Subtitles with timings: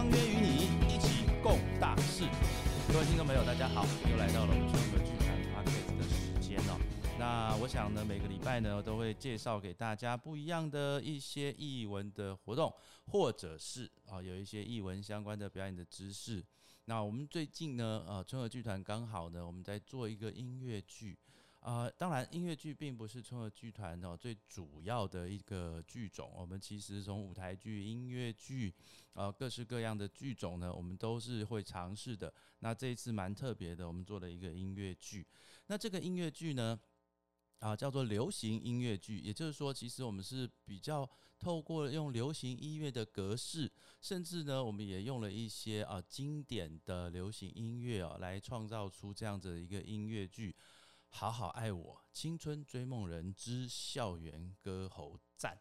[0.00, 2.24] 相约与你一起共大事。
[2.90, 6.80] 各位听众朋友，大家好，又来到了我们春和剧团 podcast 的时间哦。
[7.18, 12.74] 那我想呢，每个礼拜呢都会介绍给大家不一样的一些译文的活动，
[13.08, 16.42] 或者是啊有一些译文相关的表演的知识。
[16.86, 21.18] 那我们最近呢，呃，春和剧团刚好呢，我们在做一个音乐剧。
[21.60, 26.32] 啊，当然，音乐剧并不是春和剧团哦最主要的一个剧种。
[26.34, 28.74] 我们其实从舞台剧、音乐剧，
[29.12, 32.32] 呃，各式各样的剧种呢，我们都是会尝试的。
[32.60, 35.26] 那这一次蛮特别的，我们做了一个音乐剧。
[35.66, 36.80] 那这个音乐剧呢，
[37.58, 41.06] 啊，叫做流行音乐剧，也就是说，其实我们是比较
[41.38, 43.70] 透过用流行音乐的格式，
[44.00, 50.56] 甚至呢，我们也用了一些啊经典的流行音乐哦，来创造出这样子的一个音乐剧。
[51.12, 55.60] 好好爱我，青春追梦人之校园歌喉战。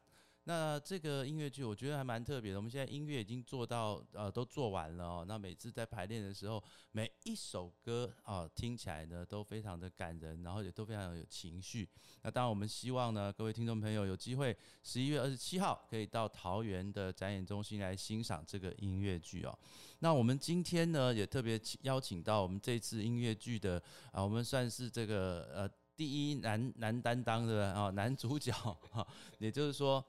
[0.50, 2.58] 那这个音乐剧我觉得还蛮特别的。
[2.58, 5.26] 我们现在音乐已经做到呃都做完了哦。
[5.28, 11.88] 那每次在排练的时候，每一首歌啊听起来呢都非常的感人，然后也都非常有情绪。
[12.24, 19.56] 那当然我们希望呢各位听众朋友有机会十一月二十七号可以到桃园的展演中心来欣赏这个音乐剧哦。
[20.00, 23.80] 那我们今天呢也特别邀请到我们这次音乐剧的
[24.12, 28.52] 啊，我们算是这个呃第一男男担当的啊男主角
[28.92, 30.04] 哈，也就是说。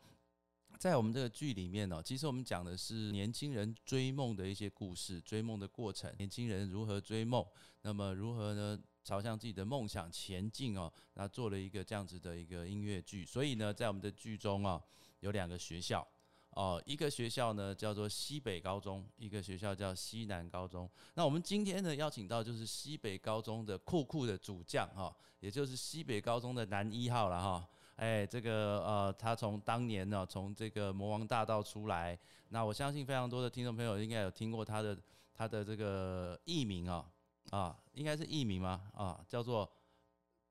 [0.81, 7.45] 在我们这个剧里面呢，其实我们讲的是年轻人追梦的一些故事，追梦的过程，年轻人如何追梦，
[7.83, 10.91] 那么如何呢朝向自己的梦想前进哦？
[11.13, 14.83] 那做了一个这样子的一个音乐剧，所以呢，在我们的剧中啊，
[15.21, 16.07] 有两个学校。
[16.53, 20.91] 哦，一个学校呢叫做西北高中，一个学校叫西南高中。
[21.13, 27.69] 那我们今天呢邀请到就是西北高中的酷酷的主将哈，也就是西北高中的男一号了哈。
[28.01, 32.19] 哎，这个呃，他从当年呢从这个魔王大道出来，
[32.49, 34.97] 那我相信非常多的听众朋友应该有听过他的
[35.35, 37.05] 他的这个艺名啊
[37.51, 39.21] 啊，应该是艺名吗啊？
[39.29, 39.71] 叫做。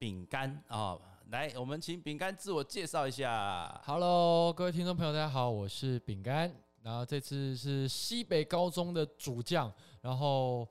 [0.02, 0.98] 饼干啊，
[1.30, 3.82] 来，我们请饼干自我介绍一下。
[3.84, 6.50] Hello，各位听众朋友，大家好，我是饼干。
[6.84, 10.66] 然后这次是西北高中的主将，然后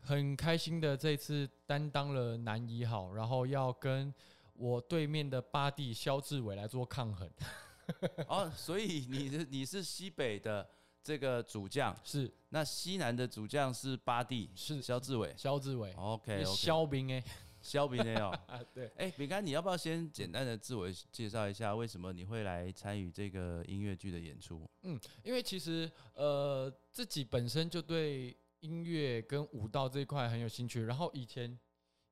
[0.00, 4.14] 很开心的这次担当了男一号，然后要跟
[4.58, 7.30] 我对面的八弟肖志伟来做抗衡。
[8.28, 10.68] 哦，所以你的你是西北的
[11.02, 12.30] 这个主将，是。
[12.50, 14.82] 那西南的主将是八弟，是。
[14.82, 17.24] 肖志伟，肖志伟，OK，肖兵哎。
[17.60, 18.32] 肖兵哎哦，
[18.72, 24.64] 对，哎，饼干，你要不要先简单的自我介绍一下，为什么你会来参与这个音乐剧的演出？
[24.82, 31.58] 嗯，因为其实呃，自己本身就对音乐跟舞蹈这一块很有兴趣，然后以前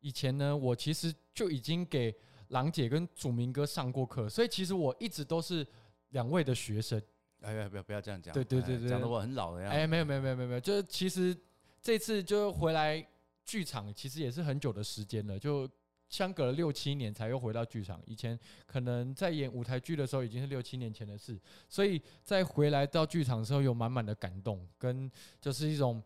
[0.00, 2.12] 以前呢，我其实就已经给
[2.48, 5.66] 郎姐跟祖明哥上过课，所以其实我一直都是
[6.10, 7.00] 两位的学生。
[7.40, 9.70] 哎呀，不要不要这样讲，对对对对，讲的我很老的样。
[9.70, 11.36] 哎，没有没有没有没有没有，就是其实
[11.80, 13.06] 这次就回来。
[13.48, 15.70] 剧场其实也是很久的时间了，就
[16.08, 18.02] 相隔了六七年才又回到剧场。
[18.04, 18.36] 以前
[18.66, 25.08] 可能在演舞台剧的时候已经是六七年前的事，所以在回来到剧场的时候有满满的感动，跟
[25.40, 26.02] 就是一种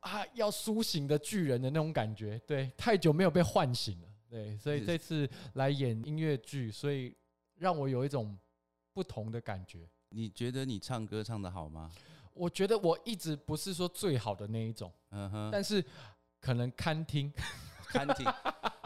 [0.00, 2.36] 啊要苏醒的巨人的那种感觉。
[2.44, 4.08] 对，太久没有被唤醒了。
[4.30, 7.14] 对，所以这次来演音乐剧，所以
[7.56, 8.38] 让我有一种
[8.94, 9.88] 不同的感觉。
[10.10, 11.90] 你觉得你唱歌唱得好吗？
[12.32, 15.84] 我觉得我一直不是说最好的那一种，嗯哼，但是。
[16.42, 17.30] 可能看听，
[17.84, 18.26] 看听，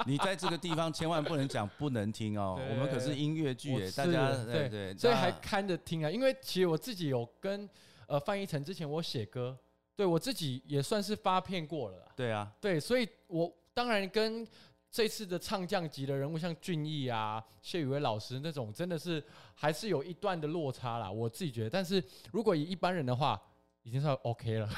[0.09, 2.61] 你在这个地方千万不能讲不能听哦。
[2.69, 6.11] 我们可是音乐剧诶，大家对对，所以还看着听啊。
[6.11, 7.71] 因为其实我自己有跟
[8.09, 9.57] 呃范逸臣之前我写歌，
[9.95, 12.13] 对我自己也算是发片过了。
[12.17, 14.45] 对啊，对，所以我当然跟
[14.95, 19.21] 这次的唱将级的人物，像俊逸啊、谢宇威老师那种，真的是
[19.53, 21.11] 还是有一段的落差啦。
[21.11, 22.01] 我自己觉得，但是
[22.31, 23.43] 如果以一般人的话，
[23.83, 24.71] 已经算 OK 了。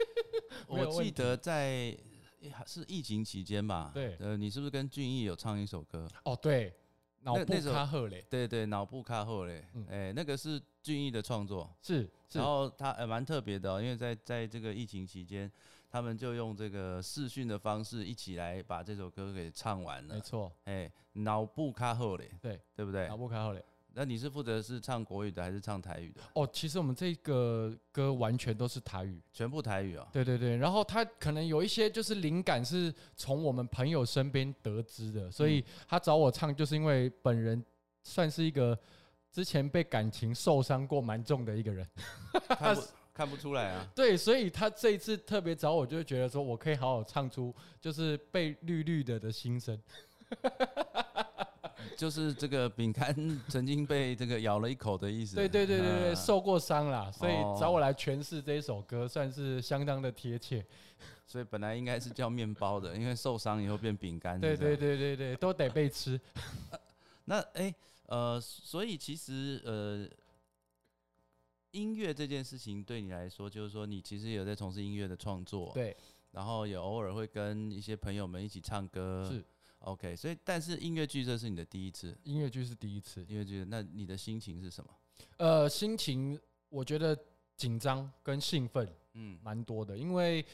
[0.66, 1.94] 我记得在。
[2.66, 3.90] 是疫情期间吧？
[3.92, 6.08] 对，呃，你是不是跟俊逸有唱一首歌？
[6.24, 6.72] 哦，对，
[7.20, 15.52] 脑部卡赫嘞，对对，脑部卡赫嘞，哎，那个是俊逸的创作，是，然后他呃蛮特别的，因为在在这个疫情期间，
[15.90, 23.08] 他们就用这个视讯的方式一起来把这首歌给唱完了，没错，哎，脑部卡后嘞，对，对不对？
[23.08, 23.64] 脑部卡后嘞。
[23.92, 26.22] 那你是负责是唱国语的还是唱台语的？
[26.34, 30.08] 哦，其实我们这个歌完全都是台语，全部台语啊。
[30.12, 37.60] 对对对，然后他可能有一些就是灵感是从我们朋友身边得知的，所以他找我唱，就是因为本人
[38.04, 38.78] 算是一个
[39.28, 41.84] 之前被感情受伤过蛮重的一个人，
[43.20, 43.86] 看不出来啊？
[43.94, 49.78] 对，所以他这一次特别找我，就觉得说我可以好好唱出就是被绿绿的的心声。
[51.98, 53.14] 就是这个饼干
[53.46, 55.36] 曾经被这个咬了一口的意思。
[55.36, 60.64] 对对对对对，嗯受过伤啦，所以哦找我来诠释这一首歌，算是相当的贴切。
[61.26, 64.40] 所以本来应该是叫面包的，因为受伤以后变饼干。
[64.40, 64.74] 对对。
[64.74, 66.18] 对对对，都得被吃。
[67.26, 67.74] 那哎、
[68.06, 70.08] 呃，所以其实呃，
[71.72, 75.96] 音乐这件事情对你来说，就是说你其实有在从事音乐的创作，，对，
[76.32, 79.44] 然后也偶尔会跟一些朋友们一起唱歌，是
[79.80, 80.14] OK。
[80.16, 83.24] 所以，但是音乐剧这是你的第一次，音乐剧是第一次。
[83.24, 84.90] 音乐剧，那你的心情是什么？
[85.36, 86.38] 呃，心情
[86.68, 87.16] 我觉得
[87.56, 90.44] 紧张跟兴奋嗯，蛮多的，因为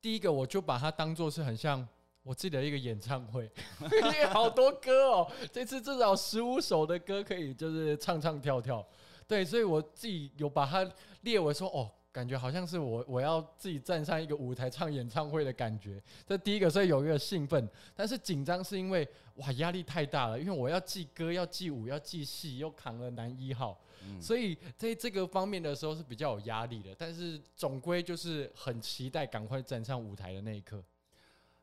[0.00, 1.86] 第一个我就把它当做是很像
[2.22, 8.86] 我自己的一个演唱会， 因为好多歌哦，这次至少十五首的歌可以就是唱唱跳跳，
[9.28, 10.90] 对，所以我自己有把它
[11.20, 11.88] 列为说哦。
[12.10, 30.82] 感觉好像是我我要自己站上一个舞台唱演唱会的感觉，这第一个，所以有一个兴奋，但是紧张是因为哇压力太大了，因为我要记歌、要记舞、要记戏，又扛了男一号，嗯所以在这个方面的时候是比较有压力的，但是总归就是很期待赶快站上舞台的那一刻。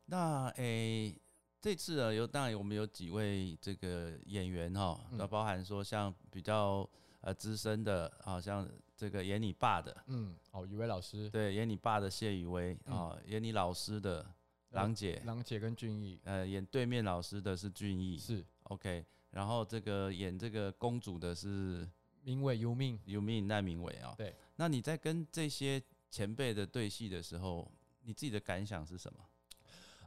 [0.06, 1.14] 那诶、
[1.60, 6.88] 这次呢，有当然我们有几位这个演员哈，嗯那、包含说像比较
[7.25, 14.24] 呃资深的，好像这个演你爸的，嗯，哦，宇威老师、对，演你爸的谢宇威嗯啊，演你老师的
[14.69, 21.89] 郎姐，郎姐跟俊逸呃，演对面老师的是俊逸是，OK，然后这个演这个公主的是
[22.22, 24.13] 名为尤命，尤命奈明伟啊。
[24.16, 25.81] 对，那你在跟这些
[26.12, 27.71] 前辈的对戏的时候，
[28.01, 29.19] 你自己的感想是什么？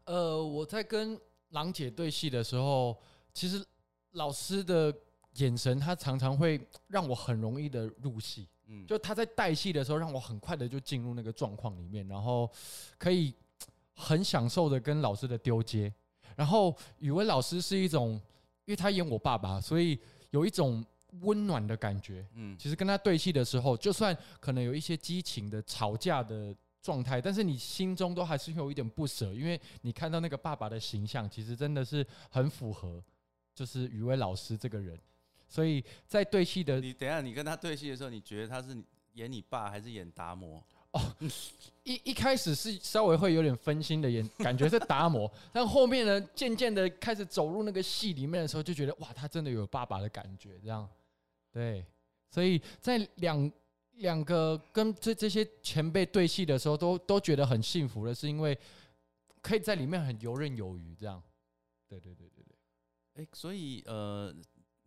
[0.04, 2.96] 呃，我在跟郎姐对戏的时候，
[3.34, 3.66] 其实
[4.12, 4.96] 老师的
[5.38, 8.46] 眼神，他常常会 让我很容易的入戏。
[8.66, 12.50] 嗯，就他在带戏的时候，让我很快的就进入那个状况里面，然后
[12.98, 13.34] 可以
[13.94, 15.92] 很享受的跟老师的丢接。
[16.36, 18.12] 然后语文老师是一种，
[18.64, 19.98] 因为他演我爸爸，所以
[20.30, 20.84] 有一种
[21.22, 22.24] 温暖的感觉。
[22.34, 33.02] 嗯其实跟他对戏的时候，就算可能有一些激情的吵架的状态，但是你心中都还是会有一点不舍，因为你看到那个爸爸的形象，其实真的是很符合，
[33.54, 34.96] 就是语文老师这个人。
[35.48, 38.76] 所以在对戏的你等一下，你跟他对戏的时候，你觉得他是
[39.14, 40.62] 演你爸还是演达摩？
[40.92, 41.00] 哦
[41.84, 50.88] 一一开始是稍微会有点分心的演，感觉是达摩， 但后面呢，渐渐的开始走入那个戏里面的时候，就觉得哇，他真的有爸爸的感觉，这样，
[51.52, 51.84] 对，
[52.30, 53.50] 所以在两
[53.96, 58.56] 两个跟这这些前辈对戏的时候，都都觉得很幸福的，是因为
[59.42, 61.22] 可以在里面很游刃有余，这样，
[61.86, 64.34] 对对对对对，哎、所以呃，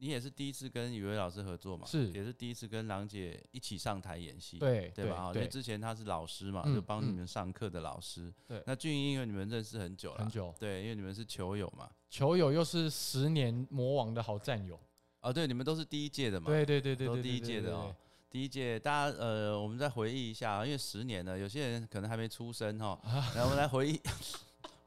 [0.02, 1.86] 你也是第一次跟雨薇老师合作嘛？
[1.86, 5.16] 是也是第一次跟郎姐一起上台演戏，对对吧？
[5.16, 8.34] 啊，因为，之前她是老师嘛，嗯就帮你嗯们上课的老师。
[8.48, 11.88] 对那俊英因为你们认识很久了，很久，对，因为你们是球友嘛。
[12.10, 14.80] 球友又是十年魔王的好战友，
[15.20, 16.48] 啊，对，你们都是第一届的嘛。
[16.48, 17.96] 对对对对对，都第一届的哦。
[18.28, 23.00] 第一届，大家呃，我们再回忆一下啊，因为十年了，有些人可能还没出生哈、
[23.36, 24.02] 来我们来回忆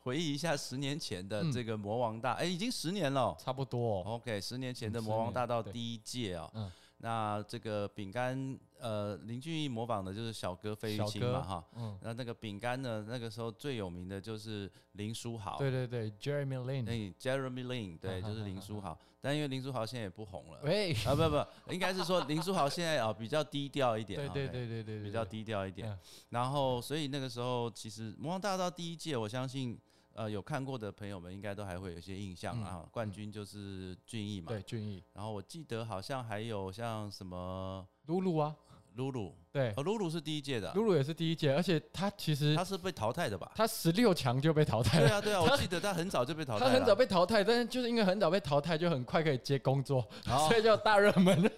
[0.04, 3.36] 回忆一下十年前的嗯这个魔王大，哎、已经十年了哦。
[3.38, 11.64] 差不多、哦，OK，十年前的嗯魔王10年对大道第一届啊、嗯那这个饼干，呃，林俊逸模仿的就是小哥费玉清嘛哈。
[11.76, 11.98] 嗯。
[12.00, 13.04] 那那个饼干呢？
[13.06, 18.98] 那个时候最有名的就是林书豪，对对对，Jeremy Lin，那 Jeremy Lin，对， 就是林书豪。
[19.20, 25.98] 但因为林书豪现在也不红了， 喂，啊，不不，应该是说林书豪现在啊比较低调一点，对对对对对，对比较，低调一点嗯。
[26.30, 29.78] 然后，所以那个时候其实《魔王大道》第一届，我相信
[30.14, 32.88] 呃有看过的朋友们应该都还会有一些印象嗯啊。
[32.90, 38.54] 冠军就是俊逸嘛，对俊逸，然后我记得好像还有像什么露露啊，
[38.94, 43.50] 露露，对，哦，露露是第一届的啊，露露也是第一届，而且他其实他是被淘汰的吧？
[43.56, 46.70] 他十六强就被淘汰了，对啊，对啊，我他记得他很早就被淘汰了。
[46.70, 51.50] 他很早被淘汰，但是就是因为很早被淘汰，就很快可以接工作，哦所以叫大热门。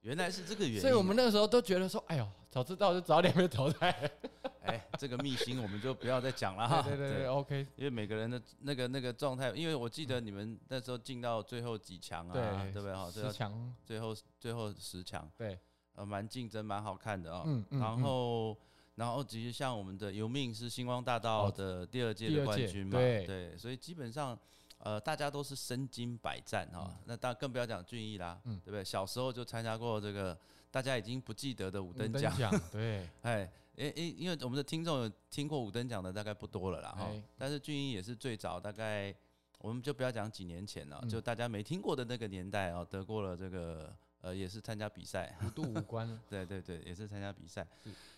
[0.00, 0.80] 原来是这个原因。
[0.80, 4.29] 所以我们那个时候都觉得说，哎呦，早知道就早点被淘汰了。
[4.70, 6.82] 哎，这个秘辛我们就不要再讲了哈。
[6.82, 15.58] 对对对对，OK，因为每个人的那个那个状态，因为我记得你们那时候进到最后几强啊，对对不对十后强，最后最后十强，对，
[15.94, 17.42] 呃，蛮竞争，蛮好看的啊。
[17.46, 18.56] 嗯嗯然后
[18.94, 24.38] 然后其实像我们的游命是星光大道哦的第二届的冠军嘛，对对，所以基本上。
[24.82, 28.82] 呃，大家都是身经百战哈、那当然更不要讲俊逸啦，嗯对不对？
[28.82, 30.34] 小时候就参加过这个
[30.70, 39.14] 大家已经不记得的五五等奖，奖， 对，哎，因因因为我们的听众有听过五等奖的大概不多了啦哈哎，但是俊英也是最早，大概
[39.58, 41.08] 我们就不要讲几年前了，嗯。
[41.08, 47.66] 就大家没听过的那个年代哦，得过了这个呃，也是参加比赛，五度五关， 对对对，也是参加比赛。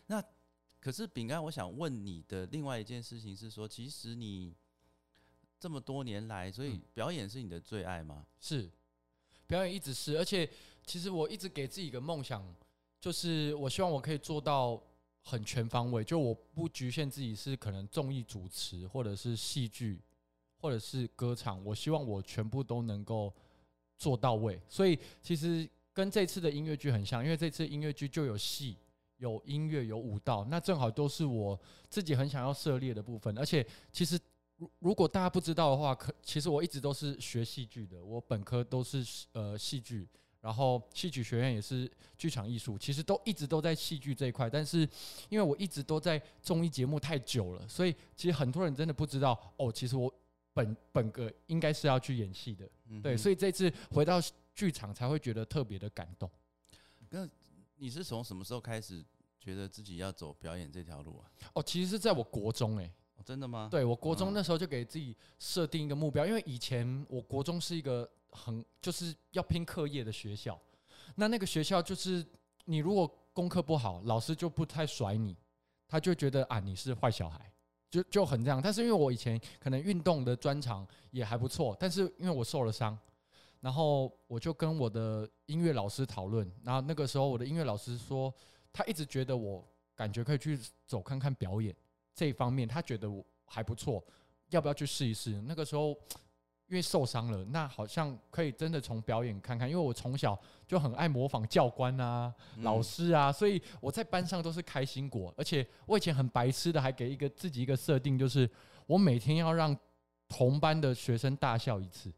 [0.07, 0.21] 那
[0.81, 4.53] 可是饼干，我想问你的另外一件事情是说，其实你
[5.61, 6.83] 这么多年来，所以嗯。
[6.93, 8.27] 表演是你的最爱吗？
[8.41, 8.69] 是。
[9.47, 10.51] 表演一直是，而且
[10.85, 12.43] 其实我一直给自己一个梦想，
[13.01, 14.83] 就是我希望我可以做到
[15.23, 20.01] 很全方位，就我不局限自己是可能综艺主持，或者是戏剧，
[20.59, 23.33] 或者是歌唱，我希望我全部都能够
[23.97, 24.61] 做到位。
[24.69, 28.77] 所以其实跟这次的音乐剧很像，因为这次音乐剧就有戏。
[29.19, 31.57] 有音乐，有舞蹈，那正好都是我
[31.89, 33.39] 自己很想要涉猎的部分。
[33.39, 34.19] 而且，其实
[34.57, 40.09] 如如果大家不知道的话，可其实我一直都是学戏剧的，我本科都是呃戏剧，
[40.43, 44.51] 然后戏曲学院也是剧场艺术，其实都一直都在戏剧这一块。
[44.51, 44.81] 但是
[45.31, 50.13] 因为我一直都在综艺节目太久了，所以其实很多人真的不知道哦，其实我
[50.53, 52.69] 本本个应该是要去演戏的，
[53.01, 54.21] 对，所以以这次回到
[54.55, 56.29] 剧场才会觉得特别的感动。
[57.09, 57.27] 那
[57.77, 59.03] 你是从什么时候开始
[59.39, 61.31] 觉得自己要走表演这条路啊？
[61.55, 70.61] 哦，其实是在我国中哎、哦真的吗？，对我国中嗯那时候就给自己设定一个目标，因为以前我国中是一个很就是要拼课业的学校，
[71.15, 72.27] 那那个学校就是
[72.65, 75.37] 你如果功课不好，老师就不太甩你，
[75.87, 77.51] 他就觉得啊你是坏小孩，
[77.91, 78.61] 就就很这样。
[78.63, 82.99] 但是因为我以前可能运动的专长也还不错，但是因为我受了伤，
[83.61, 88.33] 然后我就跟我的音乐老师讨论，然后那个时候我的音乐老师说，
[88.73, 91.75] 他一直觉得我感觉可以去走看看表演。
[92.15, 94.05] 这一方面，他觉得我还不错，
[94.51, 95.41] 要不要去试一试？
[95.43, 95.97] 那个时候
[96.73, 102.63] 因为受伤了，那好像可以真的从表演看看，因为我从小就很爱模仿教官啊、嗯。
[102.63, 108.49] 老师啊，所以我在班上都是开心果，而且我以前很白痴的，还给一个自己一个设定，就是
[108.87, 109.77] 我每天要让
[110.27, 112.11] 同班的学生大笑一次，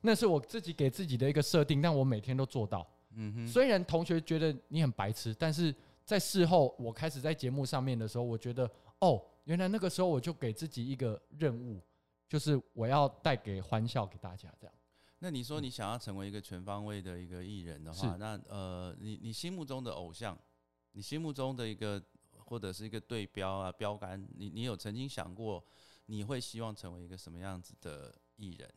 [0.00, 2.86] 那是我自己给自己的一个设定，但我每天都做到。
[3.14, 8.66] 嗯哼，虽然同学觉得你很白痴，但是在事后我开始在节目上面的时候，我觉得
[9.00, 11.78] 哦，原来那个时候我就给自己一个任务，
[12.32, 14.74] 就是我要带给欢笑给大家，这样。
[15.18, 20.34] 那你说你想要成为一个全方位的一个艺人的话，是那呃，你你心目中的偶像，
[20.92, 22.02] 你心目中的一个
[22.38, 25.62] 或者是一个对标啊标杆，你你有曾经想过
[26.06, 28.74] 你会希望成为一个什么样子的艺人？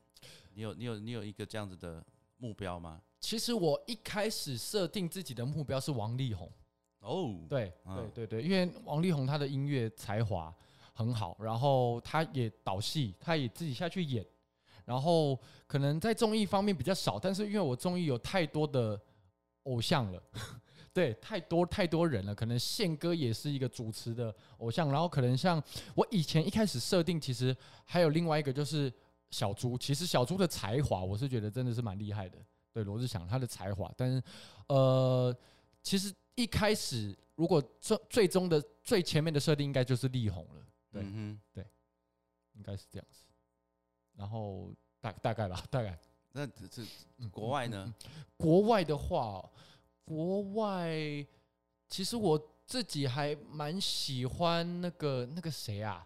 [0.53, 3.01] 你有你有你有一个这样子的目标吗？
[3.21, 6.51] 其实我一开始设定自己的目标是王力宏，
[6.99, 10.53] 哦，对嗯对对对，因为王力宏他的音乐才华
[10.95, 14.25] 很好，然后他也导戏，他也自己下去演，
[14.85, 15.37] 然后
[15.67, 18.99] 可能在综艺方面比较少，但是因为我综艺有太多的
[19.63, 20.23] 偶像了。
[20.93, 25.61] 对，太多太多人了，可能宪哥也是一个主持的偶像，然后可能像
[25.93, 28.89] 我以前一开始设定，其实还有另外一个就是
[29.29, 32.37] 小猪，其实小猪的才华我是觉得真的是蛮厉害的，
[32.71, 34.23] 对罗志祥他的才华，但是
[34.67, 35.35] 呃，
[35.83, 40.65] 其实一开始如果最最终的最前面的设定应该就是力宏了，
[41.01, 41.65] 对嗯哼，
[42.53, 43.19] 应该是这样子，
[44.15, 44.71] 然后
[45.01, 45.97] 大大概吧， 大概。
[46.31, 46.83] 那这
[47.31, 47.93] 国外呢？
[48.37, 49.49] 国外的话，
[50.03, 50.89] 国外
[51.89, 56.05] 其实我自己还蛮喜欢那个那个谁啊，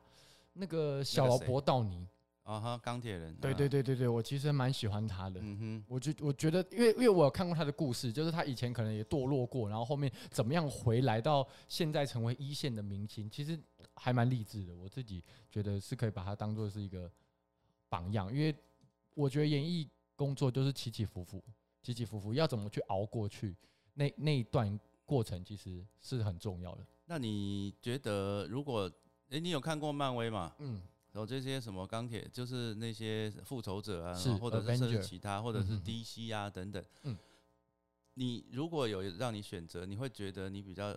[0.54, 2.08] 那个小劳勃道尼。
[2.50, 5.40] 啊哈，钢铁人，对啊对对对对，我其实蛮喜欢他的。
[5.44, 13.60] 嗯哼，我就我觉得，因为因为我有看过他的故事，就是他以前可能也堕落过，然后后面怎么样回来到现在成为一线的明星，其实
[13.94, 14.76] 还蛮励志的。
[14.76, 17.12] 我自己觉得是可以把他当做是一个
[17.88, 18.56] 榜样，因为
[19.14, 21.44] 我觉得演艺工作就是起起伏伏，
[21.84, 23.56] 起起伏伏，要怎么去熬过去，
[23.94, 26.84] 那那一段过程其实是很重要的。
[27.06, 28.92] 那你觉得如果
[29.30, 30.56] 诶，你有看过漫威吗？
[30.58, 36.84] 嗯，然后这些什么钢铁，就是那些复仇者啊，或者是甚至其他，或者是 DC 啊等等。
[37.04, 37.18] 嗯
[38.16, 40.94] 你如果有让你选择，你会觉得你比较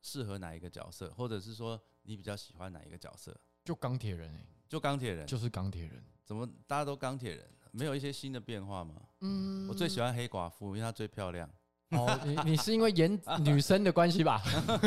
[0.00, 3.38] 适合哪一个角色，或者是说你比较喜欢哪一个角色？
[3.62, 6.02] 就钢铁人哎、就钢铁人，就是钢铁人。
[6.24, 8.94] 怎么大家都钢铁人，没有一些新的变化吗？
[9.20, 11.46] 嗯我最喜欢黑寡妇，因为她最漂亮。
[11.90, 14.42] 哦，你你是因为演女生的关系吧，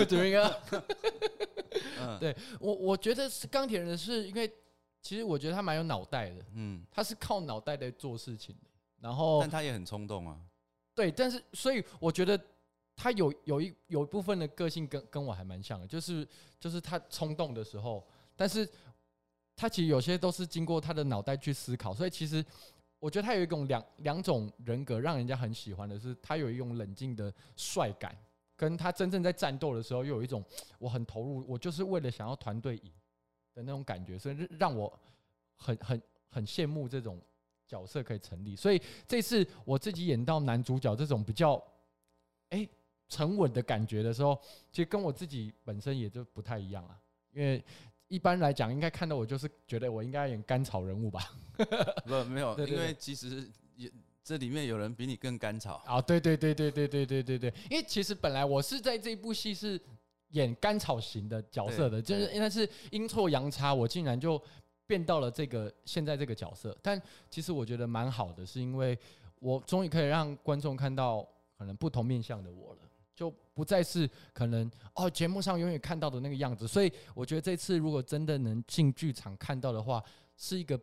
[0.09, 0.61] 主明哥？
[1.99, 4.51] 嗯，对我我觉得是钢铁人是因为，
[5.01, 8.69] 其实我觉得他蛮有脑袋的，嗯，他是靠脑袋在做事情的。
[8.99, 10.39] 然后但他也很冲动啊。
[10.95, 12.39] 对，但是所以我觉得
[12.95, 16.27] 他有有一有一部分的个性跟跟我还蛮像的，就是
[16.59, 18.03] 就是他冲动的时候，
[18.35, 18.67] 但是
[19.55, 22.43] 他其实有些都是经过他的脑袋去思考，所以其实
[22.97, 28.17] 我觉得他有一种两两种人格，让人家很喜欢的是，他有一种冷静的帅感，
[28.57, 30.43] 跟他真正在战斗的时候，又有一种
[30.79, 32.91] 我很投入，我就是为了想要团队赢
[33.53, 34.99] 的那种感觉，所以让让我
[35.55, 37.21] 很很很羡慕这种
[37.67, 38.55] 角色可以成立。
[38.55, 41.63] 所以这次我自己演到男主角这种比较
[42.49, 42.67] 哎、
[43.09, 44.39] 沉稳的感觉的时候，
[44.71, 46.99] 其实跟我自己本身也就不太一样啊，
[47.33, 47.63] 因为
[48.07, 51.29] 一般来讲，应该看到我就是觉得我应该演甘草人物吧？
[52.07, 53.91] 不，没有，因为其实也
[54.27, 55.81] 这里面有人比你更甘草。
[55.85, 59.79] 啊，对对对对对对对对对，因为其实本来我是在这部戏是
[60.31, 64.41] 演甘草型的角色的，就是但是阴错阳差，我竟然就
[64.85, 66.77] 变到了这个现在这个角色。
[66.81, 68.99] 但其实我觉得蛮好的，是因为
[69.39, 71.25] 我终于可以让观众看到
[71.57, 72.79] 可能不同面向的我了。
[73.15, 80.03] 就不再是可能哦，节目上永远看到的那个样子，所以我觉得这次如果真的能进剧场看到的话，
[80.35, 80.77] 是一个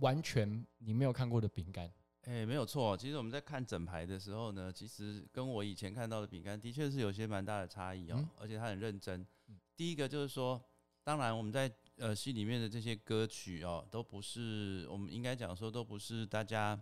[0.00, 1.88] 完全你没有看过的饼干。
[2.22, 2.96] 哎、没有错。
[2.96, 9.56] 其实我们在看整排的时候呢，其实跟我以前看到的饼干的确是有些蛮大的差异哦，嗯而且他很认真嗯。
[9.76, 10.62] 第一个就是说，
[11.02, 16.80] 当然我们在呃戏里面的这些歌曲哦，都不是我们应该讲说都不是大家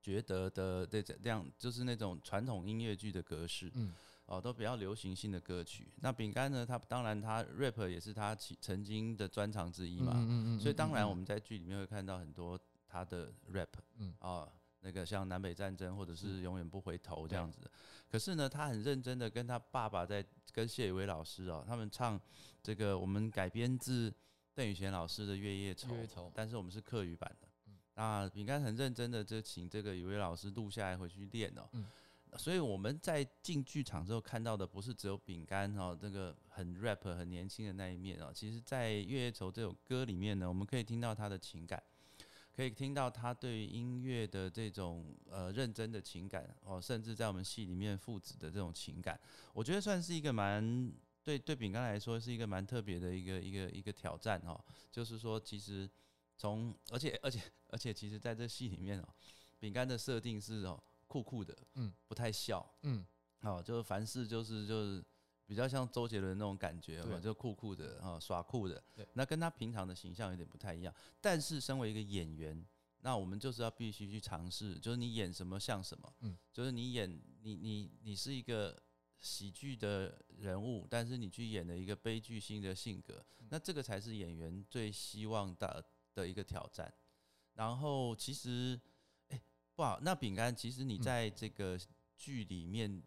[0.00, 3.70] 觉得的这这样，就是那种传统音乐剧的格式。
[3.74, 3.92] 嗯
[4.26, 5.88] 哦，都比较流行性的歌曲。
[5.96, 6.64] 那饼干呢？
[6.64, 10.12] 他当然他 rap 也是他其曾经的专长之一嘛。
[10.14, 12.56] 嗯所以当然我们们在剧里面会看到很多
[12.90, 13.68] 他的 rap，
[13.98, 14.48] 嗯啊，
[14.80, 17.70] 那个像南北战争或者是永远不回头这样子的。
[18.10, 22.20] 可是呢，他很认真的跟他爸爸在跟谢宇威老师哦，他们唱
[22.62, 24.12] 这个我们改编自
[24.54, 27.78] 邓宇贤老师的《月夜愁月》，夜愁但是我们是客语版的嗯。
[27.94, 31.68] 那饼干很认真的就请这个宇威老师录下来回去练哦。
[31.72, 31.86] 嗯
[32.38, 38.30] 所以我们在进剧场之后看到的不是只有饼干哦，这个很 rap 很年轻的那一面哦。
[38.32, 41.82] 其实，在《月夜愁》这首歌里面呢，我们可以听到他的情感，
[42.54, 49.18] 可以听到他对于音乐的这种呃认真的情感哦，甚至在我们戏里面父子的这种情感，
[49.52, 50.92] 我觉得算是一个蛮
[51.22, 54.62] 对对饼干来说是一个蛮特别的一个一个一个挑战哦。
[54.90, 55.88] 就是说，其实
[56.36, 59.08] 从而且而且而且，其实在这戏里面哦，
[59.58, 62.68] 饼干的设定是哦酷酷的，嗯，不太笑。
[62.82, 63.06] 嗯
[63.42, 65.04] 哦，就是凡事就是就是
[65.50, 68.80] 比较像周杰伦那种感觉，有有就酷酷的啊、哦，耍酷的。
[69.14, 70.94] 那跟他平常的形象有点不太一样。
[71.20, 72.64] 但是身为一个演员，
[73.00, 78.80] 那我们就是要必须去尝试，就是你演什么像什么，嗯，就是你演你你你是一个
[79.18, 86.94] 喜剧的人物，但是你去演了一个悲剧性的性格，嗯那这个才是演员最希望的的一个挑战。
[87.54, 88.80] 然后其实，
[89.30, 89.42] 哎、
[89.74, 91.76] 不好，那饼干，其实你嗯在这个
[92.16, 93.02] 剧里面，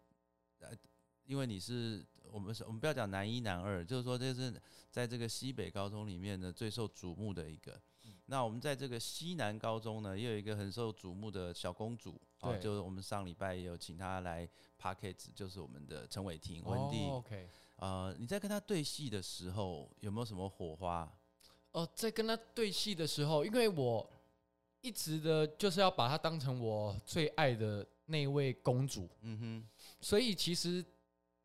[0.58, 0.76] 呃，
[1.24, 7.80] 因为你是我们是我们不要讲男一男二，就是说这是在这个西北高中里面呢最受瞩目的一个。
[8.26, 14.44] 那我们在这个西南高中呢，也有一个很受瞩目的小公主，啊，对就是我们上礼拜也有请她来
[14.76, 17.04] p a c k a g e 就是我们的陈伟霆温蒂。
[17.04, 21.08] 哦 OK，呃，你在跟她对戏的时候有没有什么火花？
[21.70, 24.10] 哦，在跟她对戏的时候，因为我
[24.80, 30.84] 一直的就是要把她当成我最爱的那位公主，嗯哼，所以其实，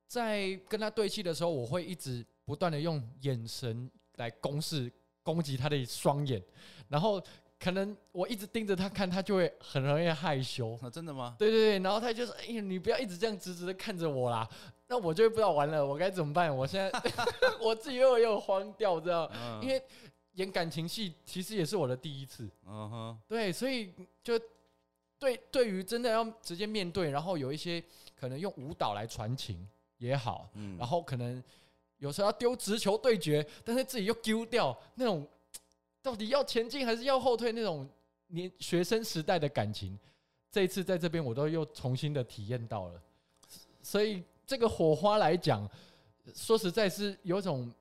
[0.09, 4.91] 在跟他对戏的时候，我会一直不断的用眼神来攻势
[5.21, 6.41] 攻击他的双眼，
[6.87, 7.21] 然后
[7.59, 10.75] 可能我一直盯着他看，他就会很容易害羞。
[10.81, 11.35] 啊，真的吗？
[11.37, 14.49] 对对对，然后他就说：“哎呀，你不要一直这样直直的看着我啦。”
[14.89, 16.53] 那我就会不知道完了，我该怎么办？
[16.55, 16.91] 我现在
[17.61, 19.79] 我自己又又慌掉，知道，嗯，因为
[20.33, 22.49] 演感情戏其实也是我的第一次。
[22.65, 23.93] 嗯哼，对，所以
[24.23, 24.39] 就
[25.19, 27.83] 对对于真的要直接面对，然后有一些
[28.19, 29.67] 可能用舞蹈来传情
[29.99, 31.41] 也好，嗯，然后可能
[31.99, 35.25] 有时候要丢直球对决，但是自己又丢掉那种，
[36.01, 37.87] 到底要前进还是要后退那种
[38.27, 39.97] 年学生时代的感情，
[40.49, 43.01] 这一次在这边我都又重新的体验到了，
[43.83, 45.69] 所以这个火花来讲，
[46.33, 47.71] 说实在是有种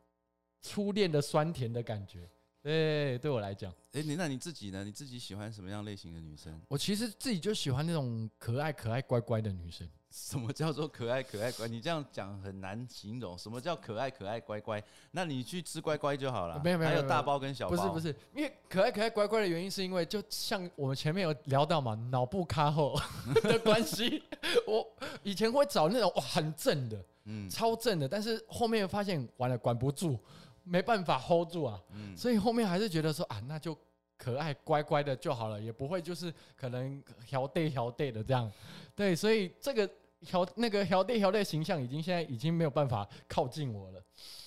[0.60, 2.28] 初恋的酸甜的感觉。
[2.68, 3.72] 对，对我来讲。
[3.92, 4.84] 哎、你那你自己呢？
[4.84, 6.60] 你自己喜欢什么样类型的女生？
[6.68, 9.88] 我其实自己就喜欢那种可爱、可爱、乖乖的女生。
[10.12, 11.66] 什么叫做可爱可爱乖？
[11.66, 13.38] 你这样讲很难形容。
[13.38, 14.84] 什么叫可爱可爱乖乖？
[15.12, 16.60] 那你去吃乖乖就好了。
[16.62, 17.74] 没有没有没有还有大包跟小包。
[17.74, 22.94] 不是不是，因为可爱可爱乖乖的原因，是因为就像我们前面有聊到嘛，脑部卡后
[23.44, 24.22] 的关系，
[24.66, 24.86] 我
[25.22, 30.18] 以前会找那种哇很正的、嗯超正的，但是后面发现完了管不住，
[30.68, 33.76] 没办法 hold 住啊，嗯所以后面还是觉得说啊，那就
[34.16, 38.50] 可爱乖乖的就好了，也不会就是可能调对 调对的这样，
[38.94, 39.88] 对，所以这个
[40.20, 44.02] 调那个调对调对形象已经现在已经没有办法靠近我了，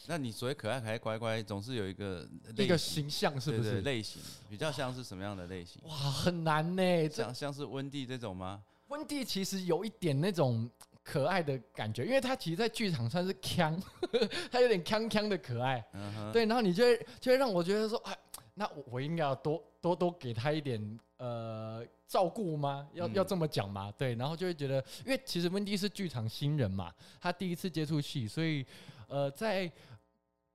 [0.07, 3.81] 那你所谓可爱可爱乖乖，总是有一个一个形象是不是？
[3.81, 5.81] 类型比较像是什么样的类型？
[5.85, 8.61] 哇，很难呢、这像像是温蒂这种吗？
[8.89, 10.69] 温蒂其实有一点那种
[11.03, 13.81] 可爱的感觉，因为他其实，在剧场算是腔，
[14.51, 15.83] 他有点腔腔的可爱。
[16.31, 18.17] 对，然后你就会就会让我觉得说，哎，
[18.53, 22.87] 那我我应该要多多多给他一点呃照顾吗？
[22.93, 23.91] 要嗯要这么讲吗？
[23.97, 28.65] 对，然后就会觉得，因为其实温蒂是剧场新人嘛，他第一次接触戏，所以
[29.07, 29.71] 呃，在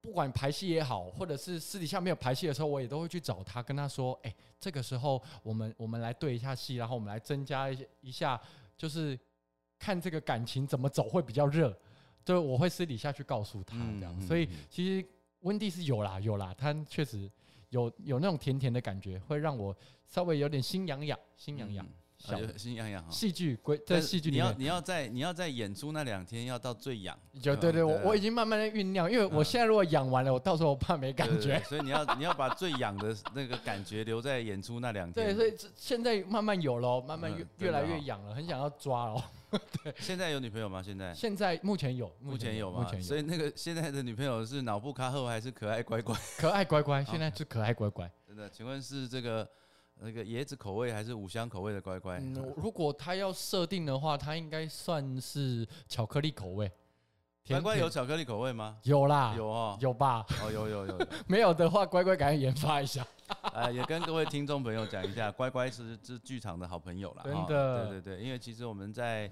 [0.01, 8.41] 不管排戏也好，或者是私底下没有排戏的时候，我也都会去找他，跟他说：“哎、这个时候我们我们来对一下戏，然后我们来增加一些一下，
[8.77, 9.19] 就是
[9.79, 11.77] 看这个感情怎么走会比较热。”
[12.25, 15.09] 就我会私底下去告诉他这样，所以嗯其实
[15.43, 17.31] 温蒂是有啦有啦，他确实
[17.69, 21.93] 有有那种甜甜的感觉，会让我稍微有点心痒痒，心痒痒嗯。
[22.57, 23.11] 心痒痒哈。
[23.11, 31.65] 戏剧规在戏剧里面，你要你要在你要在演出那两天要到最痒，就对对，我对啊我已经慢慢的酝酿，因为我嗯现在如果养完了，我到时候我怕没感对对对觉。
[31.65, 35.27] 所以你要你要把最痒的那个感觉留在演出那两天。
[35.27, 39.23] 对，所以这现在慢慢有了，慢慢嗯越越来真的哦越痒了，很想要抓哦。
[40.01, 40.83] 现在有女朋友吗？
[40.83, 42.83] 现在现在目前有，目前有吗？
[42.83, 46.17] 目前有，所以那个现在的女朋友是脑部卡后还是可爱乖乖？
[46.37, 48.11] 可爱乖乖，现在是可爱乖乖。
[48.27, 49.49] 真的，请问是这个
[50.01, 52.19] 那个椰子口味还是五香口味的乖乖？
[52.19, 56.67] 嗯，如果他要设定的话，他应该算是巧克力口味。
[56.69, 56.77] 乖
[57.45, 58.77] 甜乖有巧克力口味吗？
[58.83, 60.27] 有啦，有哦，有吧？
[60.43, 63.07] 哦有有有有， 没有的话，乖乖赶紧研发一下。
[63.53, 67.23] 啊， 也跟各位听众朋友讲一下，乖乖是是剧场的好朋友啦。
[67.25, 69.31] 真哈的对对对，因为其实我们在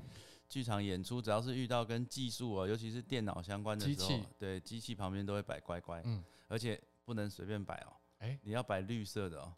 [0.49, 9.53] 剧场演出，只要是遇到跟技术哦，尤其是电脑相关的时候机器，对机器旁边都会摆乖乖，嗯，而且不能随便摆哦，哎你要摆绿色的哦，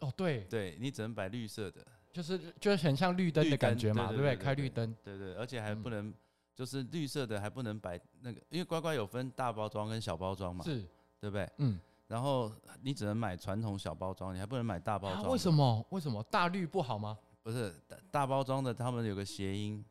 [0.00, 4.36] 哦，对，对你只能摆绿色的，就是就是很像绿灯的感觉嘛，对不对？
[4.36, 6.14] 开绿灯，对对，而且还嗯不能。
[6.54, 10.84] 就是绿色的还不能摆那个，因为乖乖有分大包装跟小包装嘛，是，
[11.20, 11.48] 对不对？
[11.58, 12.50] 嗯，然后
[12.82, 15.22] 你只能买传统小包装，你还不能买大包装。
[15.22, 15.86] 啊为什么？
[15.90, 17.16] 为什么大绿不好吗？
[17.44, 19.84] 不是大大包装的，他们有个谐音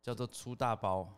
[0.00, 1.12] 叫做出大包。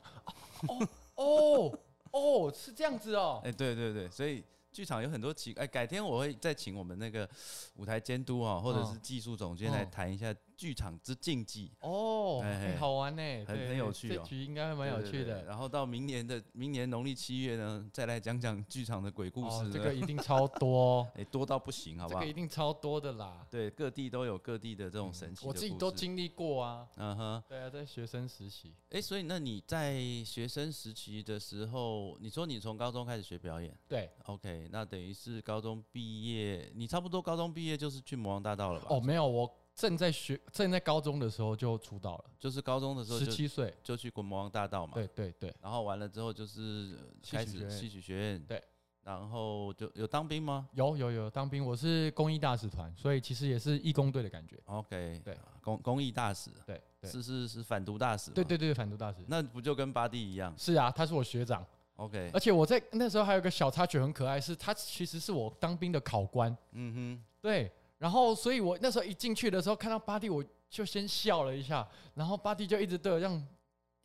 [1.16, 1.78] 哦
[2.10, 3.52] 哦，是这样子哦哎、。
[3.52, 4.42] 对对对，所以
[4.78, 7.28] 剧场有很多奇哎，改天我会再请我们那个
[7.74, 11.70] 舞台监督哦，或者是嗯技术总监来嗯谈一下剧场之禁忌。
[11.80, 12.44] 哦，
[12.78, 15.44] 好玩呢，很很有趣哦这局应该蛮有趣的。
[15.44, 19.64] 然后到明年的明年农历七月呢，再来讲讲剧场的鬼故事。
[19.66, 22.30] 哦，这个一定超多， 哎、多到不行，好不好这个？
[22.30, 23.46] 一定超多的啦。
[23.48, 26.88] 对，各地都有各地的这种神奇我自己都经历过啊。
[26.96, 38.86] 嗯哼，对啊，在学生时期，哎、所以那你在学生时期的时候，你说你从高中开始学表演对，，OK，那等于是高中毕业，你差不多高中毕业就是去魔王大道了吧？
[38.90, 43.72] 哦，，没有，我正在学，正在高中的时候就出道了，就是高中的时候十七岁。
[43.80, 48.60] 就去国魔王大道嘛，对对对，然后完了之后就是戏曲戏曲学院，对，
[49.04, 50.68] 然后就有当兵吗？
[50.72, 54.58] 有有有当兵，我是公益大使团，所以其实也是义工队的感觉。
[54.64, 57.08] ？OK，对，公公益大使，对对。
[57.08, 59.18] 是是是反毒大使，对，对对，反毒大使。
[59.28, 60.52] 那不就跟巴蒂一样？
[60.58, 61.64] 是啊，他是我学长
[61.94, 66.54] ，？OK，而且我在那时候还有个小插曲很可爱，是他其实是我当兵的考官。
[66.72, 67.24] 嗯哼。
[67.40, 73.48] 对，然后所以我那时候一进去的时候看到巴蒂，我就先笑了一下，然后巴蒂就一直对我这样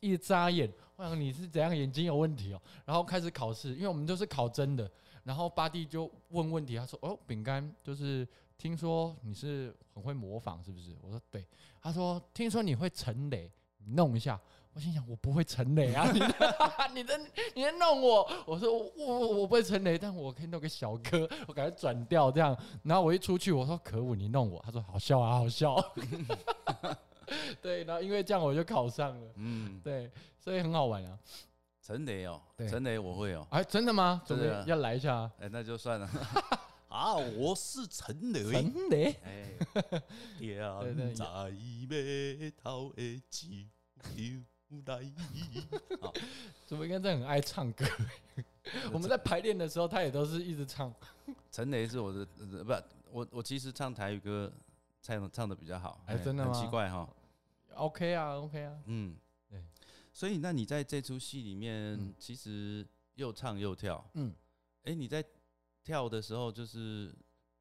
[0.00, 4.90] 一直眨眼，我想你是怎样眼睛有问题哦，然后开始考试，因为我们都是考真的，
[5.22, 8.26] 然后巴蒂就问问题，他说哦，饼干就是
[8.58, 10.96] 听说你是很会模仿是不是？
[11.00, 11.46] 我说对，
[11.80, 14.40] 他说听说你会陈雷，你弄一下。
[14.74, 16.04] 我心想，我不会陈雷啊！
[16.12, 16.20] 你
[17.00, 17.20] 你在
[17.54, 22.56] 你在弄我，我说我我我不会陈雷，但我可以弄个小哥，我赶快转掉这样。
[22.82, 25.76] 然后我一出去，我说可恶，你弄我，他说好笑啊，好笑。
[27.62, 31.18] 对，然后因为这样我就考上了，嗯，对，所以很好玩啊。
[31.80, 34.22] 陈雷哦，对陈雷我会哦，哎，真的吗？
[34.26, 35.30] 真的啊要来一下啊？
[35.38, 36.10] 哎，那就算了。
[36.88, 38.42] 啊，我是陈雷。
[38.50, 39.54] 陈雷，哎，
[40.38, 41.26] 对对天在
[41.88, 43.48] 眉头的酒
[44.86, 45.12] 来。
[46.66, 47.84] 怎么应该在很爱唱歌？
[48.92, 50.92] 我们在排练的时候，他也都是一直唱。
[51.50, 52.72] 陈雷是我的，呃不，
[53.10, 54.52] 我我其实唱台语歌
[55.02, 57.08] 唱唱的比较好，哎真的吗很奇怪哈
[57.74, 59.16] ，OK 啊，OK 啊，嗯，
[59.48, 59.62] 对。
[60.12, 64.34] 所以那你在这出戏里面嗯，其实又唱又跳，嗯，
[64.84, 65.24] 哎，你在
[65.82, 67.14] 跳的时候，就是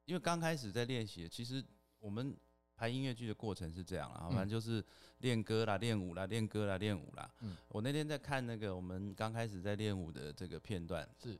[0.05, 1.63] 因为刚开始在练习，其实
[1.99, 2.35] 我们
[2.75, 4.83] 排音乐剧的过程是这样啦，反正嗯就是
[5.19, 7.29] 练歌啦、练舞啦、练歌啦、练舞啦。
[7.41, 7.55] 嗯。
[7.69, 11.39] 我那天在看那个我们刚开始在练舞的这个片段，是。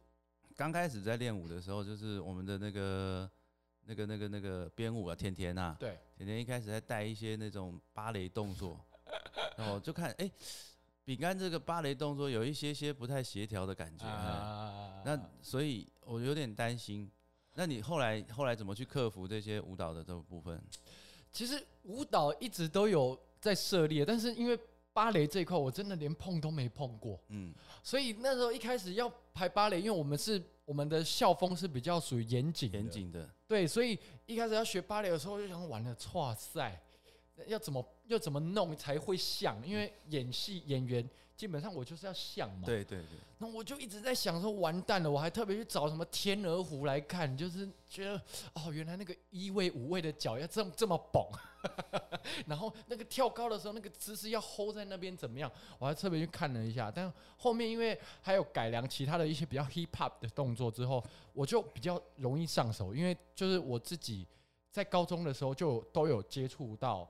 [0.56, 3.30] 刚开始在练舞的时候，就是我们的那个
[3.86, 8.80] 那个那个那个编舞啊，甜甜啊，对，甜甜一开始在带一些那种芭蕾动作，
[9.58, 10.30] 然后就看哎，
[11.04, 14.12] 饼干这个芭蕾动作有一些些不太协调的感觉，哎。
[14.12, 17.12] 啊，那所以我有点担心。
[17.56, 20.62] 那你后来后来怎么去克服这些舞蹈的这个部分？
[21.34, 24.58] 其实舞蹈一直都有在涉猎，但是因为
[24.94, 27.54] 芭蕾这一块，我真的连碰都没碰过，嗯。
[27.82, 36.80] 所以那时候一开始要排芭蕾，因为我们是我们的校风是比较属于严谨的，严谨的，对，所以一开始要学芭蕾的时候，就想完了，哇塞，
[37.48, 39.58] 要怎么要怎么弄才会像？
[39.68, 41.10] 因为演戏演员
[41.44, 42.62] 基本上我就是要像嘛。。
[42.66, 45.12] 对对对，那我就一直在想说，完蛋了！
[45.12, 48.14] 我还特别去找什么天鹅湖来看，就是觉得
[48.54, 51.22] 哦，原来那个一位、五位的脚要这么这么绷，
[52.48, 55.52] 然后那个跳高的时候，那个姿势要 hold 在那边怎么样？
[55.78, 56.90] 我还特别去看了一下。
[56.90, 61.04] 但后面因为还有改良其他的一些比较 hip hop 的动作之后，
[61.34, 64.26] 我就比较容易上手，因为就是我自己
[64.72, 67.06] 在高中的时候就都有接触到。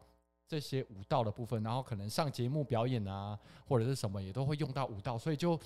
[0.53, 5.59] 这些舞蹈的部分，然后可能上节目表演啊，或者是什么，也都会用到舞蹈，所以就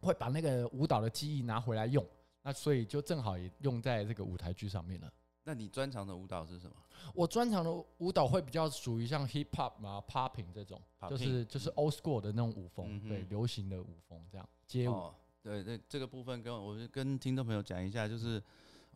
[0.00, 2.04] 会把那个舞蹈的记忆拿回来用。
[2.42, 5.08] 那所以就正好也用在这个舞台剧上面了。
[5.44, 6.74] 那你专长的舞蹈是什么？
[7.14, 14.92] 我专长的舞蹈会比较属于像 hip hop 啊、popping 这种，就是就是 old school 的那种舞风，嗯对，流行的舞风这样街舞。
[14.92, 18.42] 哦，对对，这个部分跟我就跟听众朋友讲一下，就是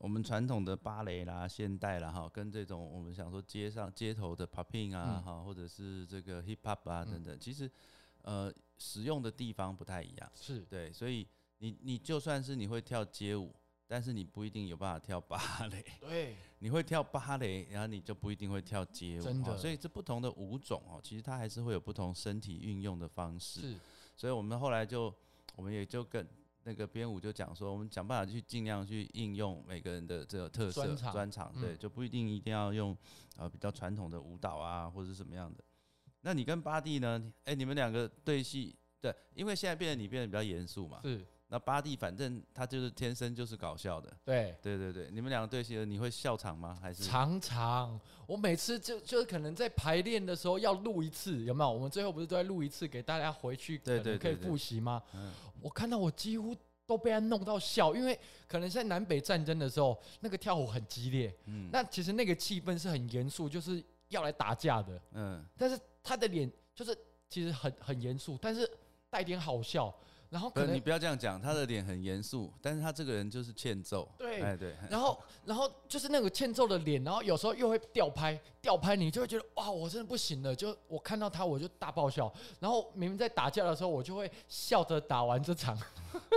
[0.04, 7.70] 我们传统的芭蕾啦、现代啦哈，跟这种我们想说街上街头的 popping 啊嗯哈，或者是这个 hip hop 啊等等，其实
[8.20, 10.30] 呃使用的地方不太一样。
[10.34, 13.50] 是对，所以你你就算是你会跳街舞，
[13.86, 15.82] 但是你不一定有办法跳芭蕾。
[15.98, 19.24] 对， 你会跳芭蕾，然后你就不一定会跳街舞。
[19.24, 23.60] 真的哦所以这不同的舞种哦，其实它还是会有不同身体运用的方式。
[23.62, 23.76] 是
[24.14, 25.10] 所以我们后来就，
[25.56, 26.28] 我们也就跟
[26.64, 32.96] 那个编舞就讲说，我们想办法去尽量去应用每个人的这个特色专长，对，嗯就不一定一定要用
[33.36, 35.62] 呃比较传统的舞蹈啊，或者是什么样的。
[36.22, 37.32] 那你跟巴蒂呢？
[37.44, 41.00] 哎、你们两个对戏，对，因为现在变得你变得比较严肃嘛。
[41.02, 41.22] 是，
[41.54, 44.52] 那巴蒂反正他就是天生就是搞笑的，对。
[44.60, 45.08] 对对对。
[45.12, 46.76] 你们两个对戏，你会笑场吗？
[46.82, 51.70] 还是常常，我每次就就是可能在排练的时候要录一次，有没有？
[51.70, 55.00] 我们最后不是都在录一次，给大家回去对可以复习吗？
[55.14, 55.30] 嗯
[55.62, 56.52] 我看到我几乎
[56.86, 65.00] 都被他弄到笑，因为可能在南北战争的时候，那个跳舞很激烈，嗯那其实那个气氛是很严肃，就是要来打架的。
[65.12, 68.68] 嗯但是他的脸就是其实很很严肃，但是
[69.08, 69.94] 带点好笑，
[70.34, 74.10] 然后可能，你不要这样讲，他的脸很严肃，但是他这个人就是欠揍。
[74.18, 80.52] 对哎对， 然后，然后就是那个欠揍的脸，然后有时候又会吊拍，吊拍你就会觉得哇，我真的不行了。
[80.52, 82.32] 就我看到他，我就大爆笑。
[82.58, 85.78] 然后明明在打架的时候，我就会笑着打完这场。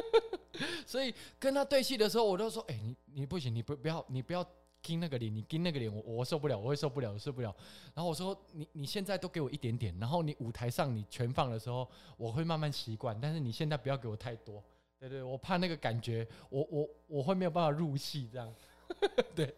[0.85, 4.45] 所以跟他对戏的时候，我都说：“哎、你你不行，你不不要，你不要
[4.87, 7.53] 盯那个脸，你盯那个脸，我我受不了，我会受不了，我受不了。”
[7.93, 14.63] 然后我说：“你你现在都给我一点点，然后你舞台上你全放的时候，我会慢慢习惯，但是你现在不要给我太多。”
[14.97, 18.55] 对对，我怕那个感觉，我我我会没有办法入戏这样。
[19.35, 19.53] 对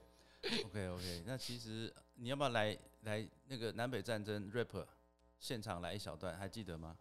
[0.65, 4.83] OK OK，那其实你要不要来来那个南北战争 rap
[5.39, 6.97] 现场来一小段，还记得吗？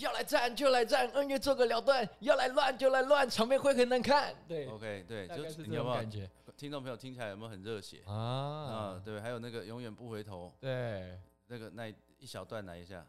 [0.00, 4.34] 要来战就来战，恩怨做个了断；要来乱就来乱，场面会很难看。
[4.48, 8.14] 对，OK，对，大概就是这你要不要种感觉听众朋友听起来有没有很热血啊？
[8.14, 9.02] 啊。
[9.04, 13.04] 对，还有那个永远不回头，对，那个那一小段来一下。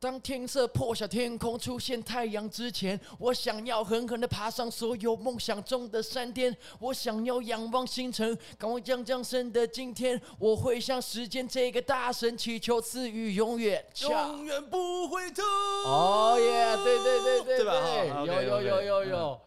[0.00, 6.56] 当天色破晓，天空出现太阳之前，我想要狠狠地爬上所有梦想中的山巅。
[6.78, 10.18] 我想要仰望星辰，赶快将降生的今天。
[10.38, 13.84] 我会向时间这个大神祈求赐予永远。
[14.00, 15.42] 永远不回头。
[15.42, 16.76] 哦耶！
[16.82, 19.40] 对对对对对吧对好有有有有嗯有，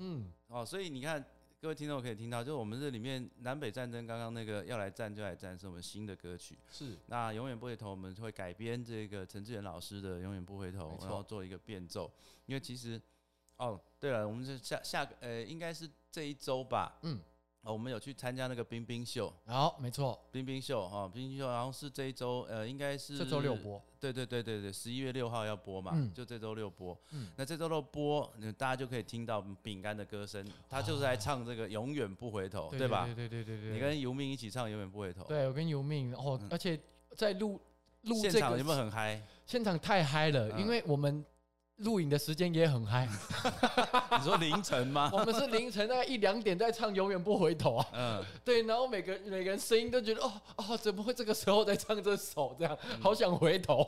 [0.00, 1.24] 嗯，哦，所以你看，
[1.60, 6.56] 各位听众可以听到，就是我们这里面南北战争刚刚那个要来战就来战，是我们新的歌曲。
[6.70, 12.08] 是那永远不回头，我们会改编这个陈志远老师的《永远不回头然后做一个变奏。
[12.46, 13.00] 因为其实，
[13.56, 16.96] 哦，对了，我们是下下个呃，应该是这一周吧。
[17.02, 17.18] 嗯，
[17.68, 23.54] 哦，我们有去参加那个冰冰秀，好，没错，冰冰秀哈，冰冰秀，然后是这一周，呃，应该是这周六。
[23.54, 23.82] 播。
[24.00, 26.96] 对对对对对，十一月六号要播嘛，嗯就这周六播。
[27.10, 33.04] 嗯那这周六播，嗯大家就可以听到饼干的歌声，他就是来唱这个《永远不回头》，对吧？
[33.04, 36.78] 对对对对对，你跟尤明一起唱《永远不回头》，对我跟尤命，哦嗯，而且
[37.16, 37.60] 在录
[38.02, 39.20] 录现这个场有没有很嗨？
[39.44, 41.22] 现场太嗨了，嗯因为我们
[41.78, 43.08] 录影的时间也很嗨，
[44.18, 45.10] 你说凌晨吗？
[45.14, 52.54] 我们是凌晨大概一两点在唱《永远不回头》啊，嗯，对，然后每个每个人声音都觉得哦哦，怎么会这个时候在唱这首？
[52.58, 53.00] 这样，嗯。
[53.00, 53.86] 好想回头，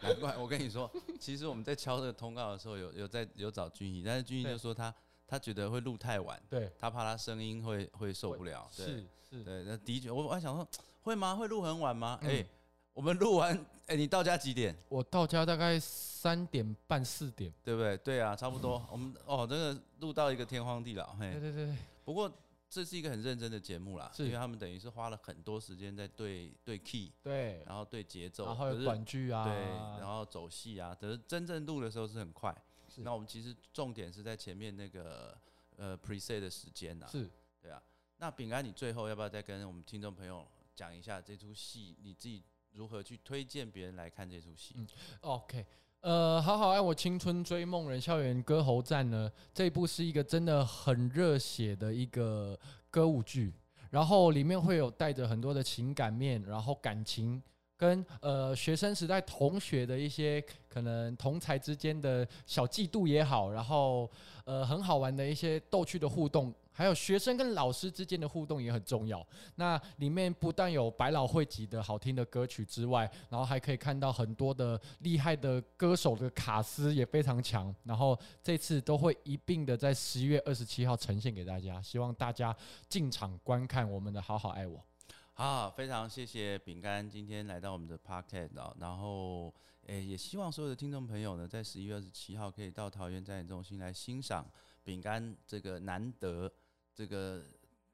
[0.00, 4.94] 难怪我跟你说，其实我们在敲这个通告的时候，有有在有找君怡，但是君怡就说他
[5.26, 8.68] 他觉得会录太晚，对，他怕他声音会会受不了。
[8.76, 8.86] 对。
[8.86, 10.64] 是是，对，那的确，我我还想说
[11.02, 11.34] 会吗？
[11.34, 12.16] 会录很晚吗？
[12.22, 12.30] 嗯。
[12.30, 12.46] 哎、
[12.94, 14.74] 我们录完， 哎、你到家几点？
[14.88, 17.96] 我到家大概三点半四点，对不对？
[17.98, 18.82] 对啊，差不多。
[18.90, 21.12] 我们哦，真的录到一个天荒地老。
[21.14, 22.32] 嘿对，对对对，不过
[22.70, 29.54] 这是一个很认真的节目啦，是因为他们等于是花了很多时间在对对 key，对，然后对节奏，然后还有短剧啊，对，
[30.00, 32.56] 然后走戏啊，可是真正录的时候是很快。
[32.98, 35.36] 那我们其实重点是在前面那个
[35.76, 37.28] 呃 preset 的时间呐、是
[37.60, 37.82] 对啊。
[38.18, 42.40] 那饼干，你最后要不要再跟我们听众朋友讲一下这出戏，你自己
[42.74, 44.74] 如何去推荐别人来看这出戏？
[44.76, 44.86] 嗯
[45.20, 45.64] OK，
[46.00, 52.58] 呃，好好爱我青春追梦人校园歌喉战呢，这一部是一个真的很热血的一个
[52.90, 53.54] 歌舞剧，
[53.90, 57.42] 然后里面会有带着很多的情感面，然后感情。
[57.76, 64.08] 跟呃学生时代同学的一些可能同才之间的小嫉妒也好，然后
[64.44, 69.26] 呃很好玩的一些逗趣的互动，还有学生跟老师之间的互动也很重要。
[69.54, 77.74] 那里面不但有百老汇级的好听的歌曲之外，然后还可以看到很多的厉害的歌手的卡司也非常强。
[77.84, 82.54] 然后这次都会一并的在十一月二十七号呈现给大家，希望大家
[82.88, 84.84] 进场观看我们的好好爱我。
[85.32, 89.52] 好，非常谢谢饼干今天来到我们的 Podcast 啊，然后
[89.86, 94.46] 诶，也希望所有的听众朋友呢，在十一月二十七号可以到桃园展演中心来欣赏
[94.84, 96.50] 饼干这个难得
[96.94, 97.42] 这个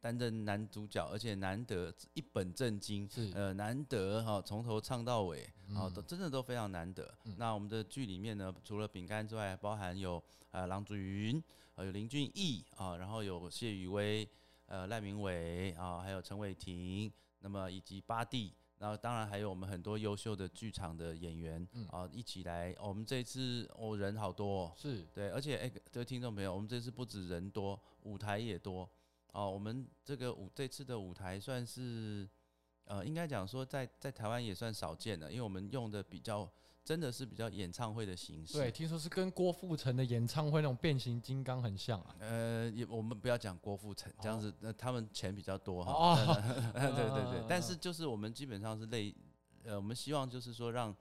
[0.01, 5.43] 担任男主角，而且难得一本正经，是呃难得哈，从头唱到尾，
[5.75, 7.13] 啊，都真的都非常难得。
[7.37, 11.43] 那我们的剧里面呢，除了饼干之外，包含有呃郎祖云，
[11.75, 14.29] 呃有林俊逸啊，然后有谢宇威，
[14.67, 17.13] 呃赖明伟啊，还有陈伟霆。
[17.43, 22.75] 那么以及巴蒂，然后当然还有我们很多优秀的剧场的演员啊，一起来。
[22.81, 28.89] 我们这次哦人好多，是对，而且哎，这位听众朋友，我们这次不止人多，舞台也多
[29.33, 29.49] 哦。
[29.49, 32.29] 我们这个舞这次的舞台算是
[32.87, 36.51] 呃，应该讲说在在台湾也算少见的，因为我们用的比较。
[36.85, 38.55] 真的是比较演唱会的形式。
[38.55, 42.17] 对，听说是跟郭富城的演唱会那种变形金刚很像啊。
[42.19, 45.93] 呃，也我们不要讲郭富城这样子，那他们钱比较多哈。
[45.93, 46.17] 哦。
[46.75, 49.15] 对 对对， 但是就是我们基本上是类，
[49.65, 50.95] 呃，我们希望就是说让。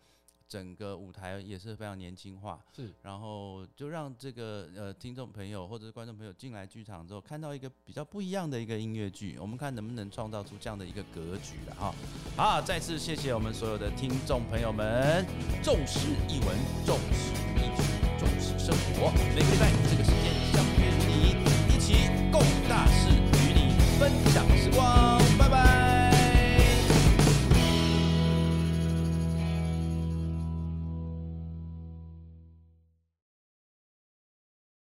[0.49, 11.93] 整个舞台也是非常年轻化，是，然后就让这个呃听众朋友或者是观众朋友进来剧场之后，看到一个比较不一样的一个音乐剧，我们看能不能创造出这样的一个格局了哈。
[12.35, 15.23] 好，再次谢谢我们所有的听众朋友们，
[15.61, 17.83] 重视译文，重视艺术，
[18.17, 25.18] 重视生活，每个礼拜这个时间相约与你一起共大事，与你分享时光。